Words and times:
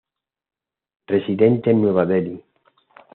Residente 1.05 1.69
en 1.69 1.79
Nueva 1.83 2.07
Delhi. 2.07 2.43